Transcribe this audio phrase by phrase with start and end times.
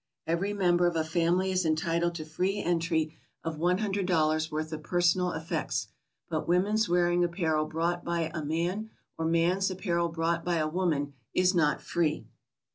[0.25, 3.13] Every member of a family is entitled to free entry
[3.43, 5.89] of $100 worth of personal effects,
[6.27, 11.13] but women's wearing apparel brought by a man, or man's apparel brought by a woman,
[11.35, 12.25] is not free.